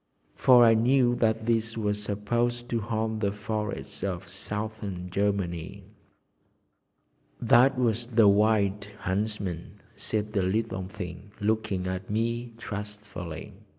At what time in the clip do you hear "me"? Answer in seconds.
12.09-12.53